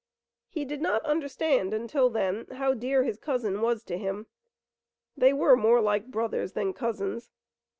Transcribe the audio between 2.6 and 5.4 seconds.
dear his cousin was to him. They